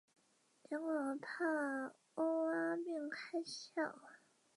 [0.63, 0.89] 结果
[1.21, 3.99] 帕欧拉便开始笑。